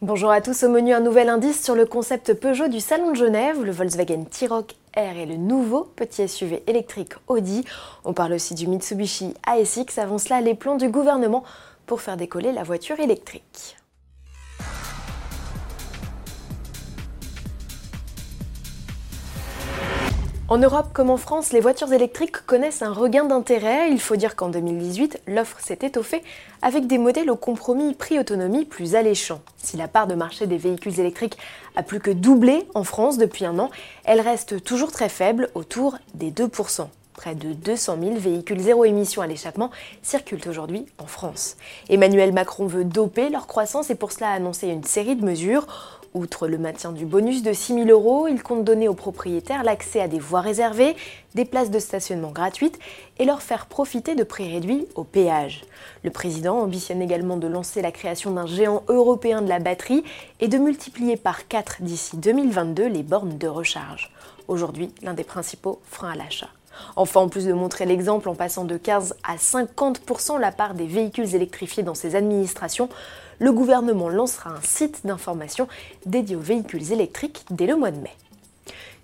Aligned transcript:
Bonjour 0.00 0.30
à 0.30 0.40
tous, 0.40 0.62
au 0.62 0.68
menu 0.68 0.92
un 0.92 1.00
nouvel 1.00 1.28
indice 1.28 1.60
sur 1.60 1.74
le 1.74 1.84
concept 1.84 2.32
Peugeot 2.32 2.68
du 2.68 2.78
Salon 2.78 3.10
de 3.10 3.16
Genève, 3.16 3.64
le 3.64 3.72
Volkswagen 3.72 4.26
T-Roc 4.30 4.76
R 4.96 5.16
et 5.16 5.26
le 5.26 5.34
nouveau 5.34 5.90
petit 5.96 6.28
SUV 6.28 6.62
électrique 6.68 7.14
Audi. 7.26 7.64
On 8.04 8.12
parle 8.12 8.34
aussi 8.34 8.54
du 8.54 8.68
Mitsubishi 8.68 9.34
ASX, 9.44 9.98
avant 9.98 10.18
cela 10.18 10.40
les 10.40 10.54
plans 10.54 10.76
du 10.76 10.88
gouvernement 10.88 11.42
pour 11.86 12.00
faire 12.00 12.16
décoller 12.16 12.52
la 12.52 12.62
voiture 12.62 13.00
électrique. 13.00 13.77
En 20.50 20.56
Europe 20.56 20.94
comme 20.94 21.10
en 21.10 21.18
France, 21.18 21.52
les 21.52 21.60
voitures 21.60 21.92
électriques 21.92 22.46
connaissent 22.46 22.80
un 22.80 22.94
regain 22.94 23.26
d'intérêt. 23.26 23.90
Il 23.90 24.00
faut 24.00 24.16
dire 24.16 24.34
qu'en 24.34 24.48
2018, 24.48 25.20
l'offre 25.26 25.60
s'est 25.60 25.80
étoffée 25.82 26.22
avec 26.62 26.86
des 26.86 26.96
modèles 26.96 27.30
au 27.30 27.36
compromis 27.36 27.92
prix-autonomie 27.92 28.64
plus 28.64 28.94
alléchants. 28.94 29.42
Si 29.58 29.76
la 29.76 29.88
part 29.88 30.06
de 30.06 30.14
marché 30.14 30.46
des 30.46 30.56
véhicules 30.56 31.00
électriques 31.00 31.36
a 31.76 31.82
plus 31.82 32.00
que 32.00 32.10
doublé 32.10 32.66
en 32.74 32.82
France 32.82 33.18
depuis 33.18 33.44
un 33.44 33.58
an, 33.58 33.68
elle 34.04 34.22
reste 34.22 34.64
toujours 34.64 34.90
très 34.90 35.10
faible, 35.10 35.50
autour 35.54 35.98
des 36.14 36.30
2%. 36.30 36.86
Près 37.12 37.34
de 37.34 37.52
200 37.52 37.98
000 38.00 38.14
véhicules 38.14 38.60
zéro 38.60 38.86
émission 38.86 39.20
à 39.20 39.26
l'échappement 39.26 39.70
circulent 40.02 40.48
aujourd'hui 40.48 40.86
en 40.96 41.06
France. 41.06 41.58
Emmanuel 41.90 42.32
Macron 42.32 42.66
veut 42.66 42.84
doper 42.84 43.28
leur 43.28 43.48
croissance 43.48 43.90
et 43.90 43.96
pour 43.96 44.12
cela 44.12 44.30
a 44.30 44.34
annoncé 44.34 44.68
une 44.68 44.84
série 44.84 45.16
de 45.16 45.24
mesures. 45.24 45.66
Outre 46.14 46.48
le 46.48 46.56
maintien 46.56 46.92
du 46.92 47.04
bonus 47.04 47.42
de 47.42 47.52
6 47.52 47.74
000 47.74 47.88
euros, 47.88 48.28
il 48.28 48.42
compte 48.42 48.64
donner 48.64 48.88
aux 48.88 48.94
propriétaires 48.94 49.62
l'accès 49.62 50.00
à 50.00 50.08
des 50.08 50.18
voies 50.18 50.40
réservées, 50.40 50.96
des 51.34 51.44
places 51.44 51.70
de 51.70 51.78
stationnement 51.78 52.30
gratuites 52.30 52.78
et 53.18 53.26
leur 53.26 53.42
faire 53.42 53.66
profiter 53.66 54.14
de 54.14 54.24
prix 54.24 54.50
réduits 54.50 54.86
au 54.94 55.04
péage. 55.04 55.64
Le 56.04 56.10
président 56.10 56.60
ambitionne 56.60 57.02
également 57.02 57.36
de 57.36 57.46
lancer 57.46 57.82
la 57.82 57.92
création 57.92 58.30
d'un 58.30 58.46
géant 58.46 58.84
européen 58.88 59.42
de 59.42 59.48
la 59.48 59.58
batterie 59.58 60.02
et 60.40 60.48
de 60.48 60.56
multiplier 60.56 61.16
par 61.16 61.46
4 61.46 61.82
d'ici 61.82 62.16
2022 62.16 62.86
les 62.88 63.02
bornes 63.02 63.36
de 63.36 63.48
recharge. 63.48 64.10
Aujourd'hui, 64.48 64.90
l'un 65.02 65.14
des 65.14 65.24
principaux 65.24 65.80
freins 65.84 66.12
à 66.12 66.16
l'achat. 66.16 66.48
Enfin, 66.96 67.20
en 67.20 67.28
plus 67.28 67.46
de 67.46 67.52
montrer 67.52 67.86
l'exemple 67.86 68.28
en 68.28 68.34
passant 68.34 68.64
de 68.64 68.76
15 68.76 69.14
à 69.22 69.36
50% 69.36 70.38
la 70.38 70.52
part 70.52 70.74
des 70.74 70.86
véhicules 70.86 71.34
électrifiés 71.34 71.82
dans 71.82 71.94
ses 71.94 72.16
administrations, 72.16 72.88
le 73.38 73.52
gouvernement 73.52 74.08
lancera 74.08 74.50
un 74.50 74.62
site 74.62 75.06
d'information 75.06 75.68
dédié 76.06 76.36
aux 76.36 76.40
véhicules 76.40 76.92
électriques 76.92 77.44
dès 77.50 77.66
le 77.66 77.76
mois 77.76 77.90
de 77.90 78.00
mai. 78.00 78.12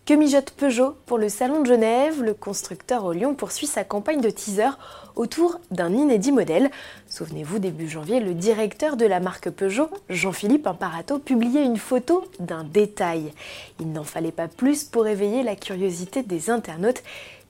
Que 0.06 0.12
mijote 0.12 0.50
Peugeot 0.50 0.96
pour 1.06 1.16
le 1.16 1.30
Salon 1.30 1.62
de 1.62 1.66
Genève? 1.66 2.22
Le 2.22 2.34
constructeur 2.34 3.06
au 3.06 3.12
Lyon 3.12 3.34
poursuit 3.34 3.66
sa 3.66 3.84
campagne 3.84 4.20
de 4.20 4.28
teaser 4.28 4.68
autour 5.16 5.58
d'un 5.70 5.90
inédit 5.94 6.30
modèle. 6.30 6.70
Souvenez-vous, 7.08 7.58
début 7.58 7.88
janvier, 7.88 8.20
le 8.20 8.34
directeur 8.34 8.98
de 8.98 9.06
la 9.06 9.18
marque 9.18 9.48
Peugeot, 9.48 9.88
Jean-Philippe 10.10 10.66
Imparato, 10.66 11.18
publiait 11.18 11.64
une 11.64 11.78
photo 11.78 12.22
d'un 12.38 12.64
détail. 12.64 13.32
Il 13.80 13.92
n'en 13.92 14.04
fallait 14.04 14.30
pas 14.30 14.46
plus 14.46 14.84
pour 14.84 15.06
éveiller 15.06 15.42
la 15.42 15.56
curiosité 15.56 16.22
des 16.22 16.50
internautes 16.50 17.02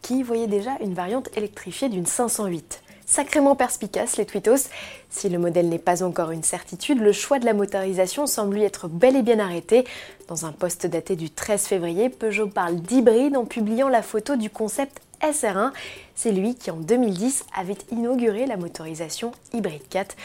qui 0.05 0.23
voyaient 0.23 0.47
déjà 0.47 0.73
une 0.83 0.93
variante 0.93 1.31
électrifiée 1.35 1.89
d'une 1.89 2.05
508 2.07 2.83
sacrément 3.07 3.55
perspicace, 3.55 4.17
les 4.17 4.27
Twitos. 4.27 4.69
Si 5.11 5.29
le 5.29 5.39
modèle 5.39 5.69
n'est 5.69 5.79
pas 5.79 6.03
encore 6.03 6.31
une 6.31 6.43
certitude, 6.43 7.01
le 7.01 7.13
choix 7.13 7.39
de 7.39 7.45
la 7.45 7.53
motorisation 7.53 8.27
semble 8.27 8.57
lui 8.57 8.65
être 8.65 8.89
bel 8.89 9.17
et 9.17 9.23
bien 9.23 9.39
arrêté. 9.39 9.85
Dans 10.29 10.47
un 10.47 10.53
post 10.53 10.87
daté 10.87 11.17
du 11.17 11.31
13 11.31 11.67
février, 11.67 12.09
Peugeot 12.09 12.49
parle 12.49 12.77
d'hybride 12.77 13.37
en 13.37 13.45
publiant 13.45 13.89
la 13.89 14.03
photo 14.03 14.37
du 14.37 14.51
concept 14.51 15.01
SR1. 15.23 15.73
C'est 16.15 16.33
lui 16.33 16.55
qui 16.55 16.71
en 16.71 16.77
2010 16.77 17.45
avait 17.57 17.77
inauguré 17.91 18.47
la 18.47 18.57
motorisation 18.57 19.33
Hybride 19.53 19.89
4, 19.89 20.17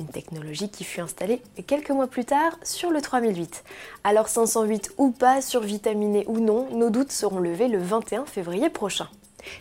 une 0.00 0.06
technologie 0.06 0.68
qui 0.68 0.84
fut 0.84 1.00
installée 1.00 1.42
quelques 1.66 1.90
mois 1.90 2.06
plus 2.06 2.24
tard 2.24 2.56
sur 2.62 2.90
le 2.90 3.00
3008. 3.00 3.64
Alors 4.04 4.28
508 4.28 4.92
ou 4.96 5.10
pas, 5.10 5.42
survitaminé 5.42 6.24
ou 6.28 6.38
non, 6.38 6.68
nos 6.72 6.90
doutes 6.90 7.12
seront 7.12 7.40
levés 7.40 7.68
le 7.68 7.78
21 7.78 8.26
février 8.26 8.70
prochain. 8.70 9.08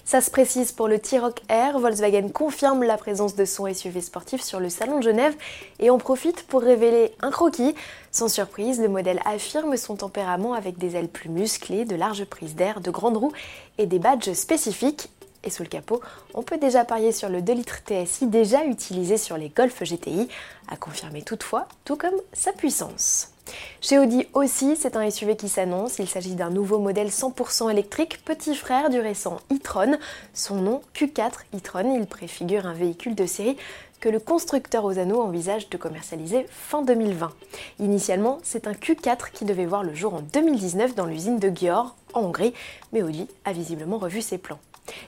Ça 0.05 0.21
se 0.21 0.31
précise 0.31 0.71
pour 0.71 0.87
le 0.87 0.99
T-Roc 0.99 1.41
R, 1.49 1.79
Volkswagen 1.79 2.29
confirme 2.29 2.83
la 2.83 2.97
présence 2.97 3.35
de 3.35 3.45
son 3.45 3.71
SUV 3.73 4.01
sportif 4.01 4.41
sur 4.41 4.59
le 4.59 4.69
salon 4.69 4.99
de 4.99 5.03
Genève 5.03 5.35
et 5.79 5.89
en 5.89 5.97
profite 5.97 6.43
pour 6.43 6.61
révéler 6.61 7.11
un 7.21 7.31
croquis. 7.31 7.75
Sans 8.11 8.29
surprise, 8.29 8.79
le 8.79 8.87
modèle 8.87 9.19
affirme 9.25 9.77
son 9.77 9.95
tempérament 9.95 10.53
avec 10.53 10.77
des 10.77 10.95
ailes 10.95 11.09
plus 11.09 11.29
musclées, 11.29 11.85
de 11.85 11.95
larges 11.95 12.25
prises 12.25 12.55
d'air, 12.55 12.81
de 12.81 12.91
grandes 12.91 13.17
roues 13.17 13.33
et 13.77 13.85
des 13.85 13.99
badges 13.99 14.33
spécifiques. 14.33 15.09
Sous 15.49 15.63
le 15.63 15.69
capot, 15.69 16.01
on 16.33 16.43
peut 16.43 16.57
déjà 16.57 16.83
parier 16.83 17.11
sur 17.11 17.29
le 17.29 17.41
2 17.41 17.53
litres 17.53 17.79
TSI 17.85 18.27
déjà 18.27 18.65
utilisé 18.65 19.17
sur 19.17 19.37
les 19.37 19.49
Golf 19.49 19.81
GTI, 19.81 20.27
à 20.67 20.75
confirmer 20.75 21.21
toutefois, 21.21 21.67
tout 21.85 21.95
comme 21.95 22.15
sa 22.33 22.51
puissance. 22.51 23.31
Chez 23.79 23.97
Audi 23.97 24.27
aussi, 24.33 24.75
c'est 24.75 24.97
un 24.97 25.09
SUV 25.09 25.37
qui 25.37 25.47
s'annonce. 25.47 25.99
Il 25.99 26.07
s'agit 26.09 26.35
d'un 26.35 26.49
nouveau 26.49 26.79
modèle 26.79 27.07
100% 27.07 27.71
électrique, 27.71 28.23
petit 28.25 28.55
frère 28.55 28.89
du 28.89 28.99
récent 28.99 29.39
e-tron. 29.51 29.97
Son 30.33 30.55
nom, 30.55 30.81
Q4 30.95 31.31
e-tron, 31.55 31.95
il 31.97 32.07
préfigure 32.07 32.65
un 32.65 32.73
véhicule 32.73 33.15
de 33.15 33.25
série 33.25 33.55
que 33.99 34.09
le 34.09 34.19
constructeur 34.19 34.85
Osano 34.85 35.21
envisage 35.21 35.69
de 35.69 35.77
commercialiser 35.77 36.45
fin 36.49 36.81
2020. 36.81 37.31
Initialement, 37.79 38.39
c'est 38.43 38.67
un 38.67 38.73
Q4 38.73 39.31
qui 39.33 39.45
devait 39.45 39.65
voir 39.65 39.83
le 39.83 39.95
jour 39.95 40.13
en 40.13 40.21
2019 40.21 40.93
dans 40.93 41.05
l'usine 41.05 41.39
de 41.39 41.49
Győr, 41.49 41.95
en 42.13 42.21
Hongrie, 42.21 42.53
mais 42.93 43.01
Audi 43.01 43.27
a 43.45 43.53
visiblement 43.53 43.97
revu 43.97 44.21
ses 44.21 44.37
plans. 44.37 44.59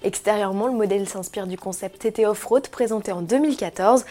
Extérieurement, 0.03 0.67
le 0.67 0.73
modèle 0.73 1.07
s'inspire 1.07 1.47
du 1.47 1.57
concept 1.57 2.00
TT 2.00 2.25
Off-Road 2.25 2.67
présenté 2.69 3.12
en 3.12 3.22
2014 3.22 4.06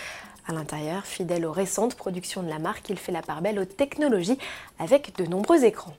à 0.49 0.55
l'intérieur, 0.55 1.05
fidèle 1.05 1.45
aux 1.45 1.53
récentes 1.53 1.95
productions 1.95 2.43
de 2.43 2.49
la 2.49 2.59
marque, 2.59 2.89
il 2.89 2.99
fait 2.99 3.13
la 3.13 3.21
part 3.21 3.43
belle 3.43 3.59
aux 3.59 3.67
technologies 3.67 4.39
avec 4.79 5.15
de 5.19 5.27
nombreux 5.27 5.63
écrans. 5.65 5.93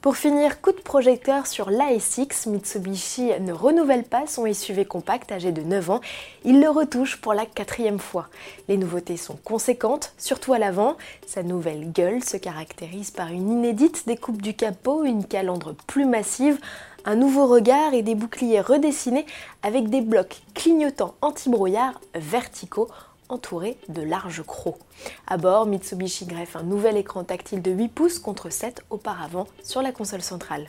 Pour 0.00 0.16
finir, 0.16 0.60
coup 0.60 0.72
de 0.72 0.80
projecteur 0.80 1.46
sur 1.46 1.70
l'ASX, 1.70 2.46
Mitsubishi 2.46 3.30
ne 3.40 3.52
renouvelle 3.52 4.04
pas 4.04 4.26
son 4.26 4.50
SUV 4.52 4.84
compact 4.84 5.32
âgé 5.32 5.52
de 5.52 5.62
9 5.62 5.90
ans, 5.90 6.00
il 6.44 6.60
le 6.60 6.68
retouche 6.70 7.16
pour 7.16 7.34
la 7.34 7.46
quatrième 7.46 7.98
fois. 7.98 8.28
Les 8.68 8.76
nouveautés 8.76 9.16
sont 9.16 9.36
conséquentes, 9.36 10.14
surtout 10.18 10.52
à 10.52 10.58
l'avant. 10.58 10.96
Sa 11.26 11.42
nouvelle 11.42 11.92
gueule 11.92 12.22
se 12.22 12.36
caractérise 12.36 13.10
par 13.10 13.28
une 13.28 13.50
inédite 13.50 14.06
découpe 14.06 14.40
du 14.40 14.54
capot, 14.54 15.04
une 15.04 15.24
calandre 15.24 15.74
plus 15.86 16.06
massive, 16.06 16.58
un 17.04 17.16
nouveau 17.16 17.46
regard 17.46 17.94
et 17.94 18.02
des 18.02 18.14
boucliers 18.14 18.60
redessinés 18.60 19.26
avec 19.62 19.88
des 19.88 20.00
blocs 20.00 20.42
clignotants 20.54 21.14
anti-brouillard 21.20 22.00
verticaux 22.14 22.88
entouré 23.28 23.78
de 23.88 24.02
larges 24.02 24.42
crocs. 24.42 24.78
À 25.26 25.36
bord, 25.36 25.66
Mitsubishi 25.66 26.26
greffe 26.26 26.56
un 26.56 26.62
nouvel 26.62 26.96
écran 26.96 27.24
tactile 27.24 27.62
de 27.62 27.70
8 27.70 27.88
pouces 27.88 28.18
contre 28.18 28.50
7 28.50 28.82
auparavant 28.90 29.46
sur 29.62 29.82
la 29.82 29.92
console 29.92 30.22
centrale. 30.22 30.68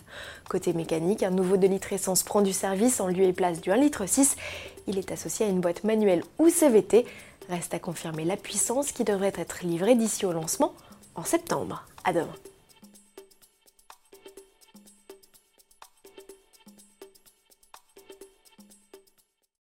Côté 0.50 0.74
mécanique, 0.74 1.24
un 1.24 1.32
nouveau 1.32 1.58
2 1.58 1.68
litres 1.68 1.94
essence 1.94 2.24
prend 2.24 2.42
du 2.42 2.54
service 2.54 3.00
en 3.00 3.08
lieu 3.08 3.24
et 3.24 3.34
place 3.34 3.62
du 3.62 3.72
1 3.72 3.76
litre 3.78 4.06
6. 4.06 4.36
Il 4.88 4.98
est 4.98 5.12
associé 5.12 5.46
à 5.46 5.50
une 5.50 5.62
boîte 5.62 5.84
manuelle 5.84 6.24
ou 6.40 6.50
CVT. 6.50 7.06
Reste 7.50 7.74
à 7.74 7.80
confirmer 7.80 8.26
la 8.26 8.38
puissance 8.38 8.92
qui 8.92 9.04
devrait 9.04 9.34
être 9.36 9.64
livrée 9.64 9.96
d'ici 9.96 10.26
au 10.26 10.32
lancement 10.32 10.74
en 11.16 11.24
septembre. 11.24 11.86
À 12.04 12.14
demain. 12.14 12.55